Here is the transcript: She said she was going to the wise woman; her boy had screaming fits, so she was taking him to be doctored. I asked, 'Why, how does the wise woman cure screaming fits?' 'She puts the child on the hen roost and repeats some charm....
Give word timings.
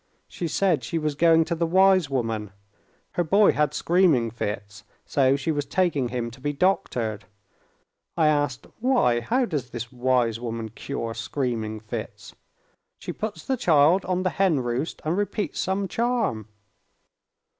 She 0.27 0.47
said 0.47 0.83
she 0.83 0.97
was 0.97 1.13
going 1.13 1.45
to 1.45 1.53
the 1.53 1.67
wise 1.67 2.09
woman; 2.09 2.53
her 3.11 3.23
boy 3.23 3.51
had 3.51 3.71
screaming 3.75 4.31
fits, 4.31 4.83
so 5.05 5.35
she 5.35 5.51
was 5.51 5.63
taking 5.67 6.07
him 6.09 6.31
to 6.31 6.41
be 6.41 6.51
doctored. 6.53 7.25
I 8.17 8.25
asked, 8.27 8.65
'Why, 8.79 9.19
how 9.19 9.45
does 9.45 9.69
the 9.69 9.85
wise 9.91 10.39
woman 10.39 10.69
cure 10.69 11.13
screaming 11.13 11.79
fits?' 11.81 12.33
'She 12.97 13.13
puts 13.13 13.45
the 13.45 13.57
child 13.57 14.03
on 14.05 14.23
the 14.23 14.31
hen 14.31 14.61
roost 14.61 15.03
and 15.05 15.15
repeats 15.15 15.59
some 15.59 15.87
charm.... 15.87 16.47